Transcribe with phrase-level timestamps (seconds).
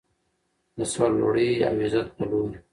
[0.77, 2.51] د سرلوړۍ او عزت په لور.